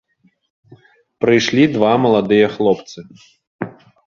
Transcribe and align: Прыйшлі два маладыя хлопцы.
Прыйшлі 1.25 1.63
два 1.75 1.93
маладыя 2.07 2.47
хлопцы. 2.55 2.99